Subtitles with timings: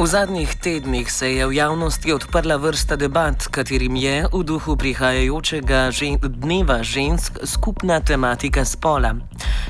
[0.00, 5.92] V zadnjih tednih se je v javnosti odprla vrsta debat, katerim je v duhu prihajajočega
[5.92, 9.12] žen dneva žensk skupna tematika spola.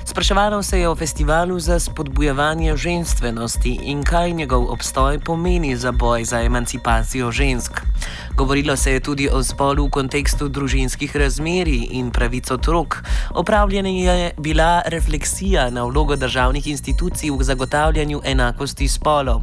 [0.06, 6.24] Spraševalo se je o festivalu za spodbujevanje ženstvenosti in kaj njegov obstoj pomeni za boj
[6.24, 7.89] za emancipacijo žensk.
[8.36, 13.02] Govorilo se je tudi o spolu v kontekstu družinskih razmerij in pravic otrok.
[13.34, 19.42] Opravljena je bila refleksija na vlogo državnih institucij v zagotavljanju enakosti spolov.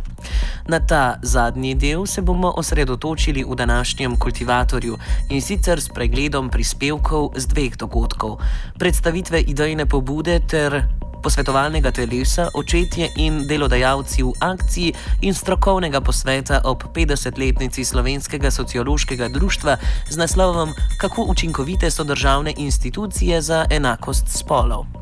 [0.67, 4.97] Na ta zadnji del se bomo osredotočili v današnjem kultivatorju
[5.29, 8.37] in sicer s pregledom prispevkov z dveh dogodkov:
[8.79, 10.83] predstavitve idejne pobude ter
[11.23, 19.77] posvetovalnega telesa, očetje in delodajalci v akciji in strokovnega posveta ob 50-letnici Slovenskega sociološkega društva
[20.09, 24.96] z naslovom Kako učinkovite so državne institucije za enakost spolov.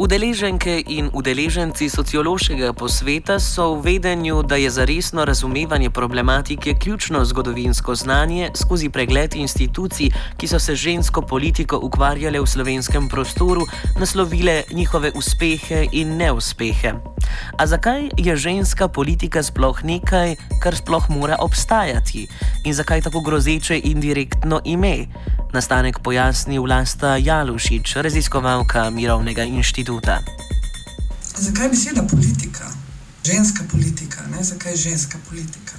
[0.00, 7.24] Udeleženke in udeleženci sociološkega posveta so v vedenju, da je za resno razumevanje problematike ključno
[7.24, 13.66] zgodovinsko znanje skozi pregled institucij, ki so se žensko politiko ukvarjale v slovenskem prostoru,
[14.00, 16.96] naslovile njihove uspehe in neuspehe.
[17.58, 22.24] A zakaj je ženska politika sploh nekaj, kar sploh mora obstajati
[22.64, 25.12] in zakaj tako grozeče in direktno ime?
[25.52, 29.89] Nastanek pojasni Vlasta Jalušič, raziskovalka Mirovnega inštituta.
[31.38, 32.70] Zakaj beseda politika?
[33.24, 34.44] Ženska politika, ne?
[34.44, 35.74] zakaj ženska politika?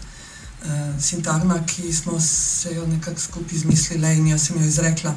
[0.66, 5.16] Uh, sintagma, ki smo se jo nekako skupaj izmislili in jaz sem jo izrekla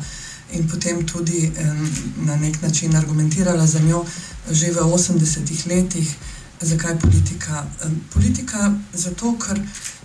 [0.52, 1.90] in potem tudi um,
[2.26, 4.04] na nek način argumentirala za njo
[4.50, 6.14] že v 80-ih letih.
[6.60, 7.66] Zakaj politika?
[7.84, 9.60] Um, politika zato, ker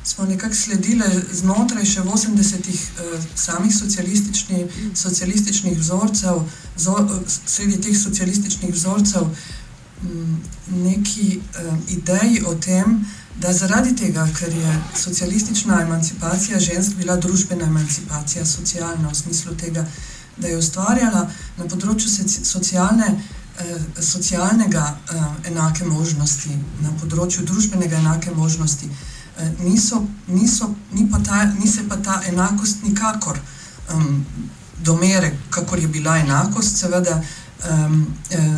[0.09, 4.65] smo nekako sledili znotraj še v 80-ih eh, samih socialistični,
[4.95, 6.41] socialističnih vzorcev,
[6.77, 6.95] zo,
[7.45, 10.37] sredi teh socialističnih vzorcev, m, mm,
[10.83, 13.03] neki eh, ideji o tem,
[13.39, 19.85] da zaradi tega, ker je socialistična emancipacija žensk bila družbena emancipacija, socialna v smislu tega,
[20.37, 21.27] da je ustvarjala
[21.57, 22.09] na področju
[22.49, 23.13] socialne.
[23.59, 29.18] Eh, socialnega eh, enake možnosti, na področju družbenega enake možnosti, Eh,
[29.59, 33.39] niso, niso, ni, pa ta, ni se pa ta enakost nikakor
[33.93, 34.25] um,
[34.83, 37.21] do mere, kakor je bila enakost, seveda
[37.69, 38.05] um,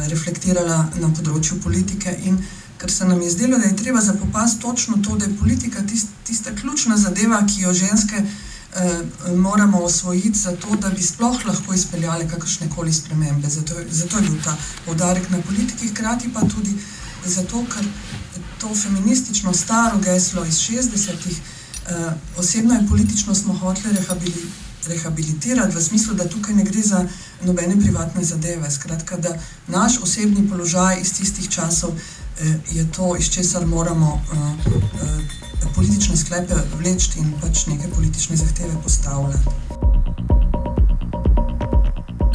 [0.10, 2.14] reflektirala na področju politike.
[2.26, 2.38] In
[2.82, 6.14] ker se nam je zdelo, da je treba zapopasti točno to, da je politika tist,
[6.26, 12.30] tista ključna zadeva, ki jo ženske uh, moramo osvojiti, zato da bi sploh lahko izpeljali
[12.30, 13.50] kakršne koli spremembe.
[13.50, 16.78] Zato, zato je bil ta poudarek na politiki, hkrati pa tudi
[17.26, 17.86] zato, ker
[18.62, 24.72] to feministično staro geslo iz 60-ih, uh, osebno in politično smo hoteli rehabilitirati.
[24.88, 27.06] Rehabilitirati v smislu, da tukaj ne gre za
[27.44, 28.72] nobene privatne zadeve.
[28.72, 34.38] Skratka, da naš osebni položaj iz tistih časov eh, je to, iz česar moramo eh,
[34.74, 39.91] eh, politične sklepe vleči in pač neke politične zahteve postavljati.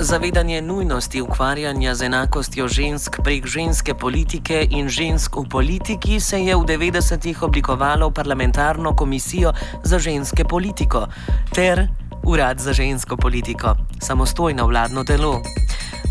[0.07, 6.55] Zavedanje nujnosti ukvarjanja z enakostjo žensk prek ženske politike in žensk v politiki se je
[6.55, 11.09] v 90-ih oblikovalo parlamentarno komisijo za ženske politiko
[11.51, 11.89] ter
[12.23, 15.43] urad za žensko politiko, samostojno vladno telo.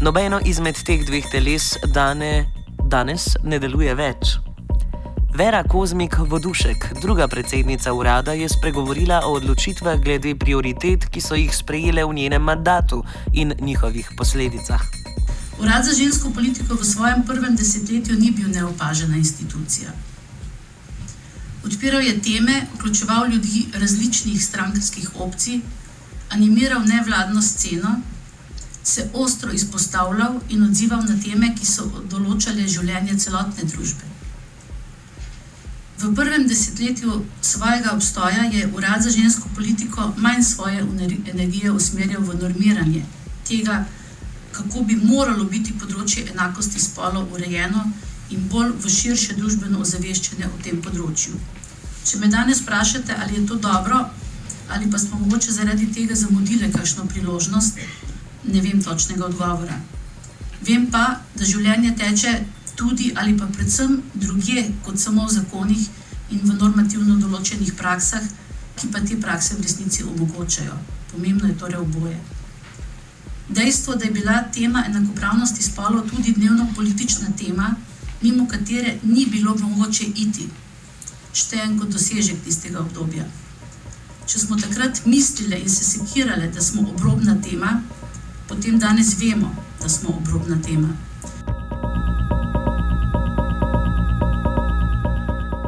[0.01, 2.51] Nobeno izmed teh dveh teles dane,
[2.83, 4.44] danes ne deluje več.
[5.35, 11.51] Vera Kozmik Vodušek, druga predsednica urada, je spregovorila o odločitvah glede prioritet, ki so jih
[11.51, 13.01] sprejele v njenem mandatu
[13.33, 14.85] in njihovih posledicah.
[15.59, 19.91] Urad za žensko politiko v svojem prvem desetletju ni bil neopažena institucija.
[21.65, 25.59] Odpiral je teme, vključeval ljudi različnih strankarskih opcij,
[26.29, 27.99] animiral nevladno sceno,
[28.83, 34.14] se ostro izpostavljal in odzival na teme, ki so določale življenje celotne družbe.
[36.00, 40.83] V prvem desetletju svojega obstoja je Urad za žensko politiko manj svoje
[41.33, 43.06] energije usmerjal v normiranje
[43.47, 43.86] tega,
[44.51, 47.83] kako bi moralo biti področje enakosti spolov urejeno
[48.30, 51.39] in bolj v širše družbeno ozaveščanje o tem področju.
[52.06, 54.01] Če me danes vprašate, ali je to dobro,
[54.69, 57.80] ali pa smo mogoče zaradi tega zamudili kakšno priložnost,
[58.44, 59.80] ne vem točnega odgovora.
[60.68, 62.33] Vem pa, da življenje teče
[62.75, 65.83] tudi ali pa predvsem druge, kot samo v zakonih
[66.30, 68.24] in v normativno določenih praksah,
[68.75, 70.75] ki pa te prakse v resnici omogočajo.
[71.12, 72.19] Pomembno je torej oboje.
[73.50, 77.75] Dejstvo, da je bila tema enakopravnosti spolov tudi dnevno politična tema,
[78.22, 80.50] mimo katere ni bilo mogoče iti,
[81.33, 83.27] štejem kot dosežek tistega obdobja.
[84.25, 87.81] Če smo takrat mislili in se sekirali, da smo obrobna tema,
[88.50, 90.89] potem danes vemo, da smo obrobna tema.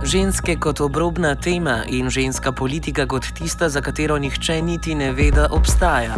[0.08, 5.32] Ženske kot obrobna tema in ženska politika kot tista, za katero nihče niti ne ve,
[5.32, 6.16] da obstaja.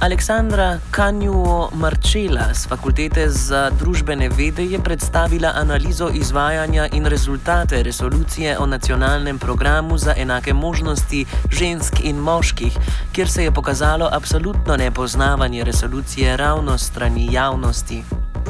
[0.00, 8.58] Aleksandra Kanju Marčela z Fakultete za družbene vede je predstavila analizo izvajanja in rezultate resolucije
[8.58, 12.78] o nacionalnem programu za enake možnosti žensk in moških,
[13.12, 18.02] kjer se je pokazalo absolutno nepoznavanje resolucije ravno strani javnosti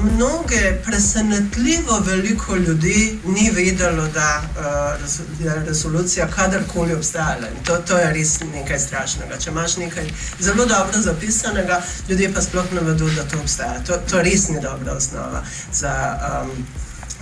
[0.02, 7.46] mnoge presenetljivo veliko ljudi ni vedelo, da uh, je resolucija kadarkoli obstajala.
[7.66, 9.38] To, to je res nekaj strašnega.
[9.38, 10.10] Če imaš nekaj
[10.40, 13.84] zelo dobro zapisanega, ljudje pa sploh ne vedo, da to obstaja.
[13.86, 15.94] To, to res ni dobra osnova za
[16.42, 16.66] um,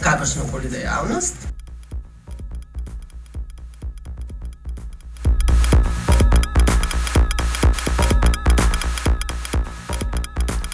[0.01, 1.56] kakršno koli dejavnost.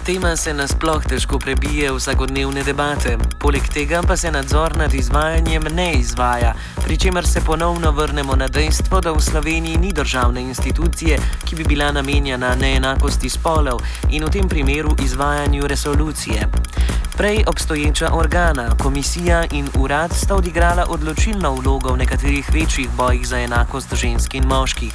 [0.07, 5.63] Tema se nasploh težko prebije v vsakodnevne debate, poleg tega pa se nadzor nad izvajanjem
[5.75, 11.19] ne izvaja, pri čemer se ponovno vrnemo na dejstvo, da v Sloveniji ni državne institucije,
[11.45, 13.79] ki bi bila namenjena neenakosti spolov
[14.11, 16.49] in v tem primeru izvajanju resolucije.
[17.17, 23.39] Prej obstoječa organa, komisija in urad sta odigrala odločilno vlogo v nekaterih večjih bojih za
[23.39, 24.93] enakost žensk in moških.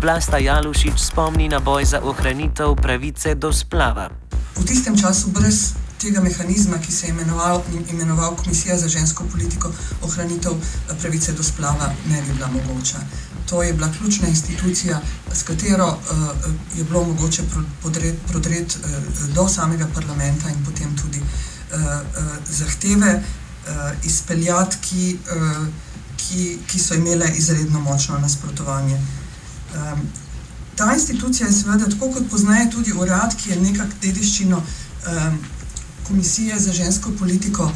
[0.00, 4.08] Vlasta Jalušič spomni na boj za ohranitev pravice do splava
[4.56, 9.72] v tistem času brez tega mehanizma, ki se je imenoval, imenoval Komisija za žensko politiko,
[10.02, 12.98] ohranitev eh, pravice do splava ne bi bila mogoča.
[13.50, 15.00] To je bila ključna institucija,
[15.32, 17.42] s katero uh, je bilo mogoče
[18.28, 25.66] prodreti uh, do samega parlamenta in potem tudi uh, uh, zahteve uh, izpeljati, ki, uh,
[26.16, 29.00] ki, ki so imele izredno močno nasprotovanje.
[29.74, 30.08] Um,
[30.78, 35.38] ta institucija je seveda, tako kot poznaje tudi urad, ki je nekako dediščino um,
[36.08, 37.72] Komisije za žensko politiko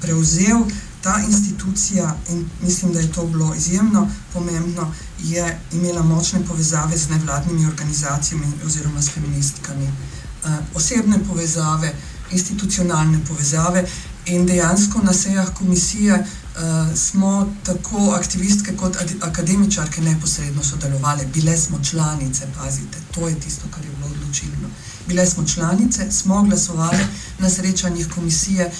[0.00, 0.62] prevzel.
[1.02, 4.92] Ta institucija, in mislim, da je to bilo izjemno pomembno,
[5.22, 9.84] je imela močne povezave z nevladnimi organizacijami oziroma s feministkami.
[9.84, 11.92] Uh, osebne povezave,
[12.30, 13.84] institucionalne povezave
[14.26, 21.78] in dejansko na sejah komisije uh, smo tako aktivistke kot akademičarke neposredno sodelovali, bile smo
[21.90, 24.68] članice, pazite, to je tisto, kar je bilo odločilno.
[25.08, 26.98] Bile smo članice, smo glasovali
[27.38, 28.70] na srečanjih komisije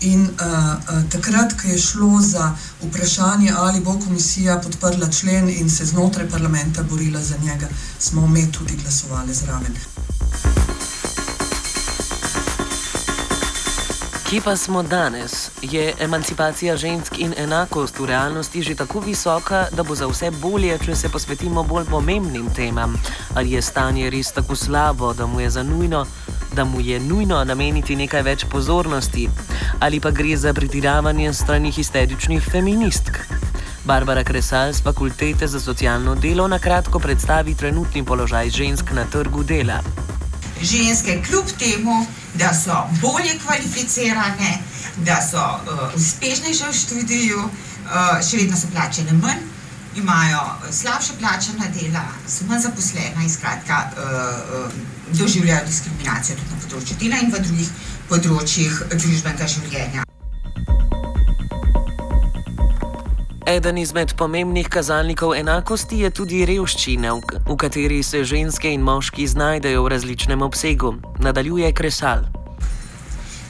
[0.00, 5.70] in uh, uh, takrat, ko je šlo za vprašanje, ali bo komisija podprla člen in
[5.70, 7.68] se znotraj parlamenta borila za njega,
[7.98, 9.74] smo mi tudi glasovali zraven.
[14.34, 15.50] Kje pa smo danes?
[15.62, 20.78] Je emancipacija žensk in enakost v realnosti že tako visoka, da bo za vse bolje,
[20.84, 22.96] če se posvetimo bolj pomembnim temam?
[23.34, 26.06] Ali je stanje res tako slabo, da mu je, nujno,
[26.52, 29.28] da mu je nujno nameniti nekaj več pozornosti?
[29.80, 33.20] Ali pa gre za pretiravanje strani histeričnih feministk?
[33.84, 39.44] Barbara Kresal z Fakultete za socialno delo na kratko predstavi trenutni položaj žensk na trgu
[39.44, 39.78] dela
[40.64, 44.58] ženske, kljub temu, da so bolje kvalificirane,
[44.96, 49.42] da so uh, uspešnejše v študiju, uh, še vedno so plačene manj,
[49.96, 54.72] imajo slabše plačena dela, so manj zaposlena in skratka uh,
[55.12, 57.70] doživljajo diskriminacijo tudi na področju dela in v drugih
[58.08, 60.13] področjih družbenega življenja.
[63.46, 67.10] Eden izmed pomembnih kazalnikov enakosti je tudi revščina,
[67.44, 70.94] v kateri se ženske in moški znajdejo v različnem obsegu.
[71.20, 72.24] Nadaljuje Kresal.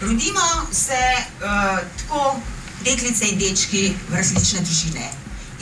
[0.03, 2.35] Rodimo se uh, tako
[2.83, 5.07] deklice in dečki v različne družine.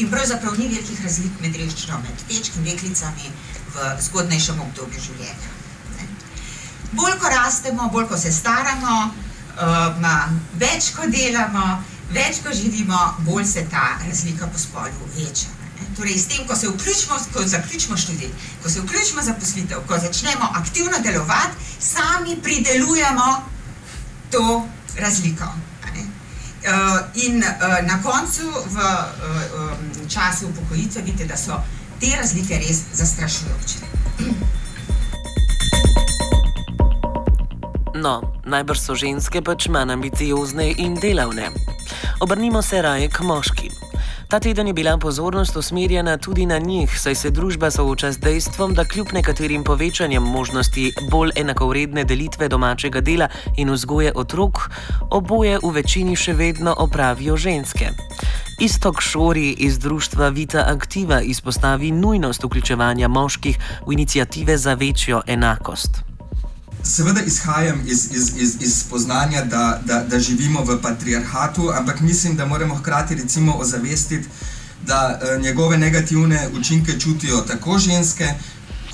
[0.01, 3.29] In pravzaprav ni velikih razlik med revščino med dečki in deklicami
[3.75, 5.53] v zgodnejšem obdobju življenja.
[6.93, 8.97] bolj ko rastemo, bolj ko se staramo,
[9.61, 10.07] um,
[10.57, 15.49] več ko delamo, več ko živimo, bolj se ta razlika po spolu veča.
[15.97, 18.31] Torej, s tem, ko se vključimo, ko zaključimo študij,
[18.63, 23.43] ko se vključimo za poslitev, ko začnemo aktivno delovati, sami pridelujemo
[24.31, 25.45] to razliko.
[26.63, 26.69] Uh,
[27.15, 31.59] in uh, na koncu, v um, času upokojitve, vidite, da so
[32.01, 33.79] te razlike res zastrašujoče.
[37.95, 41.51] No, najbrž so ženske pač manj ambiciozne in delavne.
[42.21, 43.73] Obrnimo se raje k moškim.
[44.33, 48.75] Ta teden je bila pozornost usmerjena tudi na njih, saj se družba sooča z dejstvom,
[48.75, 54.71] da kljub nekaterim povečanjem možnosti bolj enakovredne delitve domačega dela in vzgoje otrok,
[55.11, 57.91] oboje v večini še vedno opravijo ženske.
[58.61, 66.12] Istok Šori iz društva Vita Aktiva izpostavi nujnost vključevanja moških v inicijative za večjo enakost.
[66.85, 72.37] Seveda izhajam iz, iz, iz, iz spoznanja, da, da, da živimo v patriarhatu, ampak mislim,
[72.37, 74.29] da moramo hkrati recimo ozavestiti,
[74.87, 78.35] da eh, njegove negativne učinke čutijo tako ženske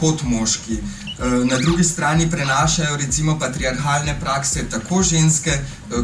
[0.00, 0.74] kot moški.
[0.74, 5.62] Eh, na drugi strani prenašajo recimo patriarhalne prakse tako ženske eh,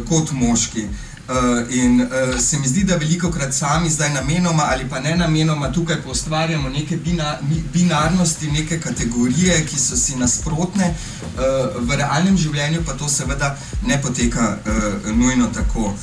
[0.09, 0.87] kot moški.
[1.25, 5.15] Uh, in uh, se mi zdi, da veliko krat sami, zdaj namenoma ali pa ne
[5.17, 7.39] namenoma, tukaj poustvarjamo neke bina,
[7.73, 13.55] binarnosti, neke kategorije, ki so si nasprotne, uh, v realnem življenju pa to seveda
[13.87, 15.95] ne poteka uh, nujno tako.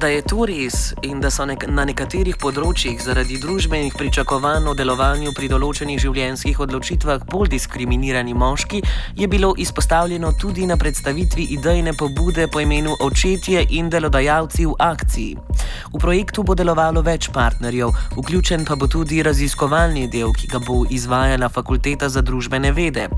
[0.00, 4.72] Da je to res in da so nek na nekaterih področjih zaradi družbenih pričakovanj o
[4.72, 8.80] delovanju pri določenih življenjskih odločitvah bolj diskriminirani moški,
[9.20, 15.36] je bilo izpostavljeno tudi na predstavitvi idejne pobude po imenu Očetje in delodajalci v akciji.
[15.92, 20.86] V projektu bo delovalo več partnerjev, vključen pa bo tudi raziskovalni del, ki ga bo
[20.88, 23.10] izvajala Fakulteta za družbene vede.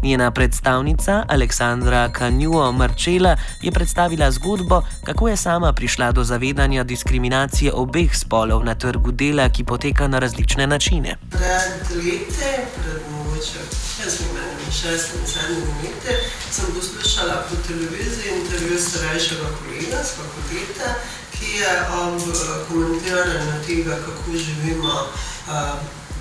[0.00, 7.72] Njena predstavnica Aleksandra Kanjuo Marčela je predstavila zgodbo, kako je sama prišla do zavedanja diskriminacije
[7.72, 11.16] obeh spolov na trgu dela, ki poteka na različne načine.
[11.30, 13.62] Pred leti, pred mogoče
[13.96, 14.44] šestimi,
[14.80, 16.14] šestimi, sedmimi leti,
[16.50, 20.88] sem poslušala po televiziji intervju starejšega kolega z fakultete,
[21.34, 25.72] ki je ob eh, komentiranju tega, kako živimo eh,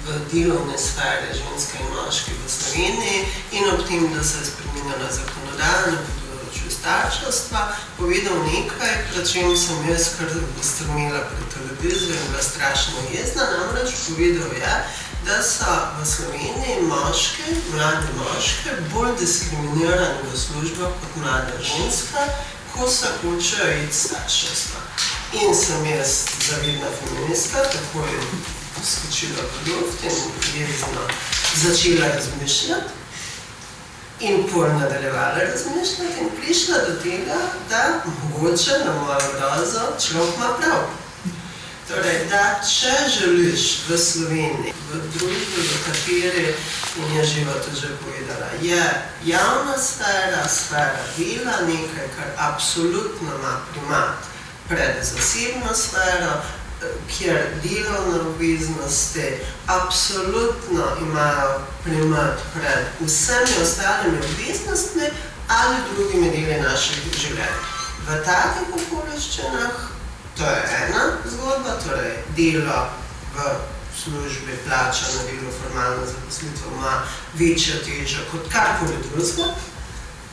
[0.05, 3.19] v delovni sferi ženske in moški v Sloveniji
[3.51, 6.30] in ob tem, da se je spremenila zakonodaja na področju
[6.69, 7.61] starševstva,
[7.97, 10.29] povedal nekaj, pred čem sem jaz kar
[10.61, 14.73] strmela pred televizijo in bila strašno jezna, namreč povedal je,
[15.25, 17.43] da so v Sloveniji moški,
[17.73, 22.23] mlade moške, bolj diskriminirani v službah kot mlade ženske,
[22.73, 24.79] ko se hočejo iti starševstva.
[25.41, 28.21] In sem jaz zavedna feministka, tako je
[28.83, 31.03] skočila v luft in jezno
[31.55, 33.00] začela razmišljati.
[34.21, 37.37] In pol nadaljevala razmišljati in prišla do tega,
[37.69, 40.81] da mogoče na mojo dozo človek ima prav.
[41.87, 46.45] Torej, da če želiš v Sloveniji, v družbi, v kateri,
[47.01, 48.83] in je živa to že povedala, je
[49.25, 54.29] javna sfera, sfera dela nekaj, kar absolutno ima primat
[54.69, 56.41] pred zasebno sfero,
[57.11, 59.27] kjer delovne obveznosti
[59.67, 65.09] absolutno imajo primat pred vsemi ostalimi obveznostmi
[65.47, 67.57] ali drugimi deli naših življenj.
[68.07, 69.91] V takih okoliščinah
[70.37, 72.87] To je ena zgodba, torej delo
[73.35, 73.37] v
[73.93, 79.53] službi, plačano delo, formalna zaposlitev ima večjo težo kot karkoli drugega.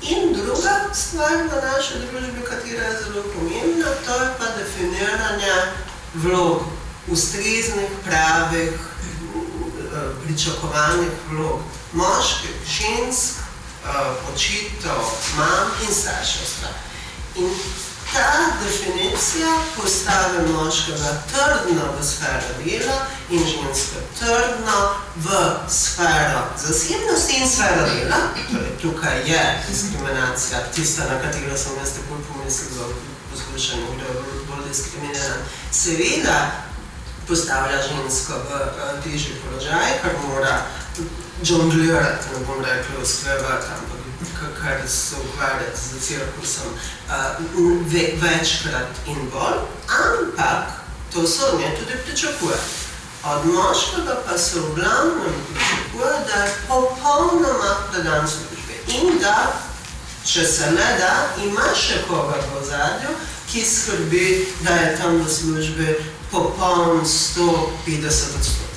[0.00, 5.55] In druga stvar v naši družbi, katera je zelo pomembna, to je pa definiranje
[6.15, 6.62] vlog,
[7.09, 11.61] ustreznih, pravih, eh, pričakovanih vlog
[11.93, 13.35] moških, žensk,
[13.85, 13.88] eh,
[14.35, 15.05] očetov,
[15.37, 16.69] mam in starševstva.
[17.37, 17.50] In
[18.12, 25.29] ta definicija postavi moškega trdno v sfero dela in žensko trdno v
[25.69, 28.17] sfero zasebnosti in sfero dela.
[28.50, 32.87] Torej, tukaj je diskriminacija, tista, na katero sem jaz tako pomislila,
[33.31, 35.39] poslušam, kdo je bolj- bolj diskriminiran.
[35.73, 36.51] Seveda
[37.29, 40.63] postavlja žensko v eh, težji položaj, ker mora
[41.43, 43.99] žonglirati, ne bom rekla usklajevati, ampak
[44.63, 47.15] kar se ukvarjati z cirkusom uh,
[47.87, 50.67] ve, večkrat in bolj, ampak
[51.13, 52.57] to se od nje tudi pričakuje.
[53.25, 59.53] Od moškega pa se v glavnem pričakuje, da je popolnoma predan službi in da,
[60.25, 63.15] če se ne da, ima še koga v ozadju,
[63.52, 65.97] ki skrbi, da je tam v službi
[66.31, 68.69] popoln 150 odstotkov.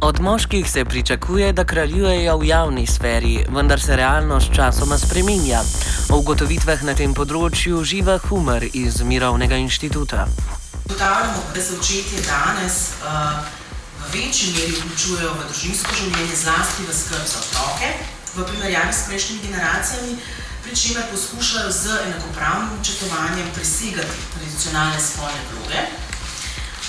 [0.00, 5.60] Od moških se pričakuje, da kraljujejo v javni sferi, vendar se realnost časoma spreminja.
[6.10, 10.26] O ugotovitvah na tem področju živa Humor iz Mirovnega inštituta.
[10.84, 13.40] Ugotavljamo, da se očetje danes uh,
[14.04, 19.06] v večji meri vključujejo v družinsko življenje, zlasti v skrb za otroke v primerjavi s
[19.06, 20.12] prejšnjimi generacijami,
[20.62, 25.82] pri čemer poskušajo z enakopravnim učetovanjem presegati tradicionalne spolne vloge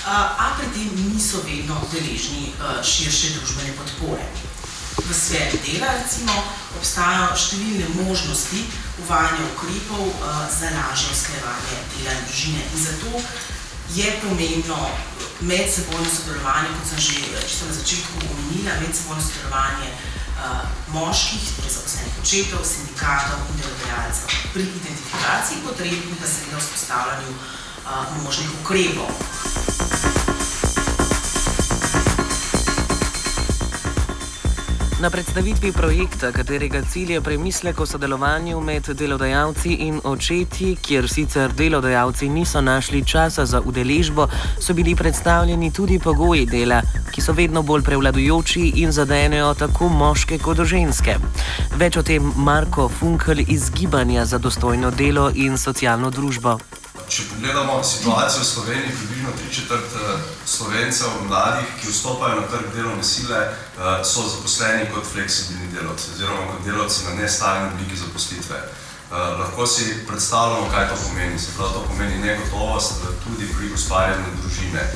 [0.05, 4.25] a pri tem niso vedno deležni širše družbene podpore.
[4.97, 6.33] V sferi dela, recimo,
[6.77, 8.65] obstajajo številne možnosti
[9.05, 10.09] uvajanja ukrepov
[10.51, 12.61] za lažje usklajevanje dela in družine.
[12.65, 13.11] In zato
[13.95, 14.89] je pomembno
[15.41, 19.89] medsebojno sodelovanje, kot sem že čisto na začetku omenila, medsebojno sodelovanje
[20.87, 27.33] moških, torej zaposlenih očetov, sindikatov in delodajalcev pri identifikaciji potreb in pa seveda vzpostavljanju
[28.23, 29.11] možnih ukrepov.
[35.01, 41.53] Na predstavitvi projekta, katerega cilj je premislek o sodelovanju med delodajalci in očeti, kjer sicer
[41.57, 44.27] delodajalci niso našli časa za udeležbo,
[44.59, 46.81] so bili predstavljeni tudi pogoji dela,
[47.11, 51.17] ki so vedno bolj prevladujoči in zadenejo tako moške kot ženske.
[51.81, 56.59] Več o tem Marko Funkel iz Gibanja za dostojno delo in socialno družbo.
[57.11, 59.95] Če pogledamo situacijo v Sloveniji, približno tri četrt
[60.47, 63.41] slovencev, mladih, ki vstopajo na trg delovne sile,
[64.07, 68.61] so zaposleni kot fleksibilni delavci oziroma kot delavci na nestalni obliki zaposlitve.
[69.11, 71.39] Lahko si predstavljamo, kaj to pomeni.
[71.39, 74.87] Se pravi, to pomeni negotovost tudi pri ustvarjanju družine.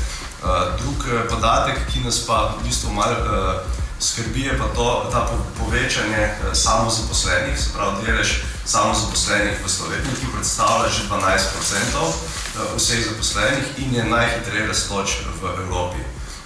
[0.80, 3.60] Drug podatek, ki nas pa v bistvu malo
[4.00, 5.28] skrbi, je pa to, ta
[5.60, 13.96] povečanje samozaposlenih, se pravi, delež samozaposlenih v Sloveniji, ki predstavlja že 12% vseh zaposlenih in
[13.96, 16.02] je najhitreje rastoč v Evropi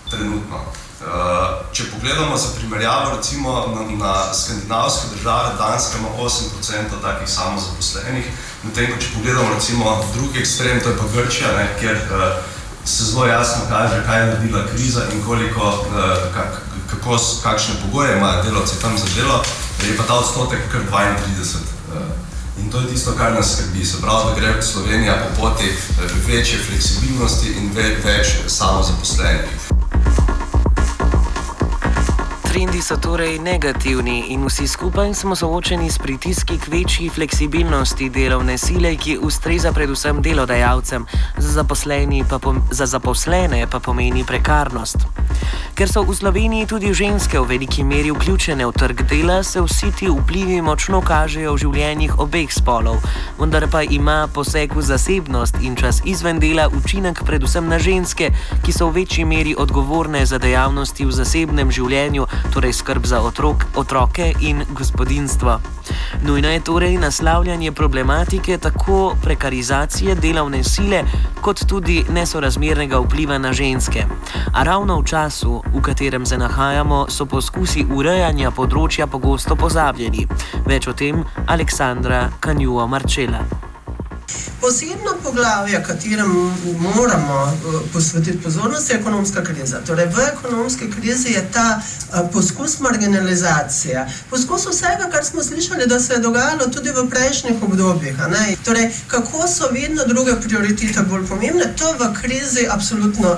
[0.09, 0.59] trenutno.
[1.71, 8.25] Če pogledamo za primerjavo recimo na, na skandinavske države, Danska ima 8% takih samozaposlenih,
[8.63, 12.03] medtem ko če pogledamo recimo drugi ekstrem, to je pa Grčija, ne, kjer
[12.85, 15.85] se zelo jasno kaže, kaj je naredila kriza in koliko,
[16.35, 19.43] kak, kako, kakšne pogoje imajo delavci tam za delo,
[19.87, 21.78] je pa ta odstotek kar 32.
[22.63, 23.85] In to je tisto, kar nas skrbi.
[23.85, 25.65] Se pravi, da gre Slovenija po poti
[26.27, 29.69] večje fleksibilnosti in več samozaposlenih.
[32.49, 38.57] Trendi so torej negativni in vsi skupaj smo soočeni s pritiski k večji fleksibilnosti delovne
[38.57, 41.05] sile, ki ustreza predvsem delodajalcem,
[41.37, 42.39] za, pa
[42.71, 44.97] za zaposlene pa pomeni prekarnost.
[45.79, 49.91] Ker so v Sloveniji tudi ženske v veliki meri vključene v trg dela, se vsi
[49.95, 52.99] ti vplivi močno kažejo v življenjih obeh spolov,
[53.39, 58.27] vendar pa ima poseg v zasebnost in čas izven dela učinek predvsem na ženske,
[58.59, 63.63] ki so v večji meri odgovorne za dejavnosti v zasebnem življenju torej skrb za otrok,
[63.79, 65.61] otroke in gospodinstvo.
[66.27, 71.03] Nujno je torej naslavljanje problematike tako prekarizacije delovne sile,
[71.41, 74.03] kot tudi nesorazmernega vpliva na ženske.
[74.53, 80.27] A ravno v času, v katerem se nahajamo, so poskusi urejanja področja pogosto pozabljeni.
[80.67, 83.68] Več o tem Aleksandra Kanjuo Marčela.
[84.61, 86.31] Posebno poglavje, katerem
[86.95, 87.57] moramo
[87.93, 89.79] posvetiti pozornost, je ekonomska kriza.
[89.87, 91.81] Torej, v ekonomski krizi je ta
[92.33, 98.15] poskus marginalizacije, poskus vsega, kar smo slišali, da se je dogajalo tudi v prejšnjih obdobjih.
[98.65, 103.37] Torej, kako so vedno druge prioritete bolj pomembne, to v krizi absolutno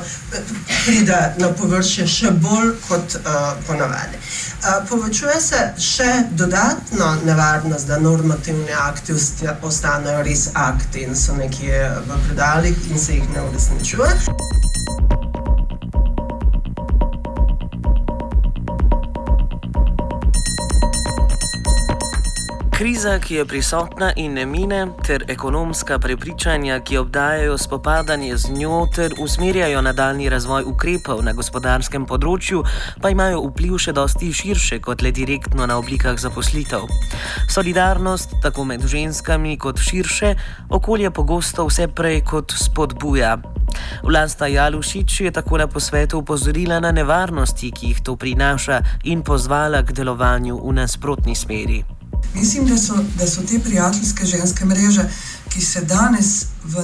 [0.86, 3.22] pride na površje še bolj kot uh,
[3.68, 4.18] ponavadi.
[4.18, 9.14] Uh, povečuje se še dodatno nevarnost, da normativni akti
[9.62, 14.10] ostanejo res akti in so nekje v predalih in se jih ne uresničuje.
[22.82, 28.88] Kriza, ki je prisotna in ne mine, ter ekonomska prepričanja, ki obdajajo spopadanje z njo
[28.96, 32.64] ter usmerjajo nadaljni razvoj ukrepov na gospodarskem področju,
[32.98, 36.90] pa imajo vpliv še dosti širše kot le direktno na oblikah zaposlitev.
[37.54, 40.34] Solidarnost, tako med ženskami kot širše,
[40.74, 43.38] okolje pogosto vse prej kot spodbuja.
[44.02, 49.86] Vlasta Jalušič je tako na posvetu upozorila na nevarnosti, ki jih to prinaša, in pozvala
[49.86, 52.01] k delovanju v nasprotni smeri.
[52.34, 55.10] Mislim, da so, da so te prijateljske ženske mreže,
[55.50, 56.84] ki se danes v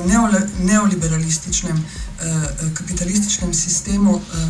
[0.60, 4.50] neoliberalističnem, eh, kapitalističnem sistemu eh,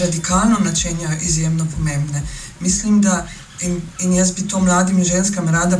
[0.00, 2.22] radikalno načenjajo, izjemno pomembne.
[2.60, 3.26] Mislim, da
[3.60, 5.78] in, in jaz bi to mladim ženskam rada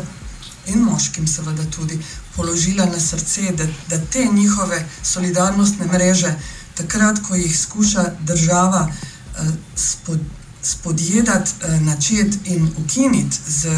[0.66, 1.99] in moškim, seveda, tudi
[2.37, 6.35] položila na srce, da, da te njihove solidarnostne mreže,
[6.75, 9.42] takrat, ko jih skuša država eh,
[9.77, 13.68] spodbuditi spodjedati, uh, načeti in ukiniti z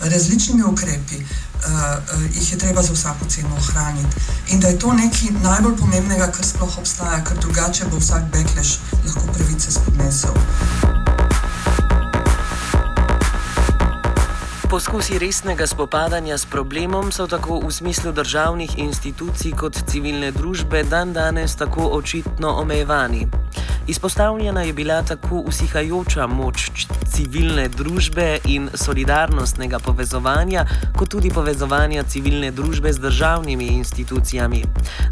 [0.00, 1.24] različnimi ukrepi, uh,
[1.64, 4.16] uh, jih je treba za vsako ceno ohraniti.
[4.48, 8.78] In da je to nekaj najbolj pomembnega, kar sploh obstaja, ker drugače bo vsak bekleš
[9.06, 10.34] lahko pravice spodnesel.
[14.70, 21.12] Poskusi resnega spopadanja s problemom so tako v smislu državnih institucij kot civilne družbe dan
[21.12, 23.26] danes tako očitno omejevani.
[23.88, 26.70] Izpostavljena je bila tako usihajoča moč
[27.14, 34.64] civilne družbe in solidarnostnega povezovanja, kot tudi povezovanja civilne družbe z državnimi institucijami.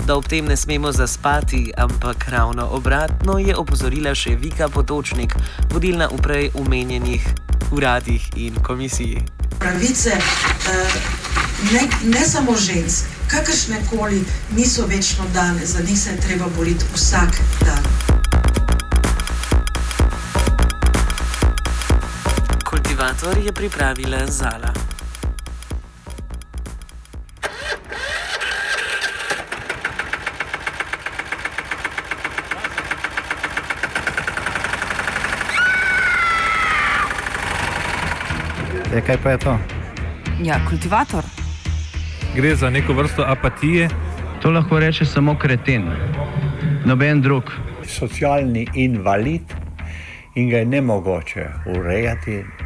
[0.06, 5.32] Da ob tem ne smemo zaspati, ampak ravno obratno, je opozorila še Vika Potočnik,
[5.72, 7.24] vodilna v prej omenjenih
[7.72, 9.22] uradih in komisiji.
[9.58, 11.00] Pravice eh,
[11.72, 14.20] ne, ne samo žensk, kakršne koli,
[14.56, 18.15] niso večno dane, za njih se je treba boriti vsak dan.
[23.16, 24.72] Kultivator je pripravila Zala.
[38.94, 39.58] Ja, kaj pa je to?
[40.44, 41.24] Ja, kultivator.
[42.34, 43.88] Gre za neko vrsto apatije.
[44.42, 45.88] To lahko reče samo kreten,
[46.84, 47.50] noben drug.
[47.86, 49.42] Socialni invalid
[50.34, 52.65] in ga je ne mogoče urejati.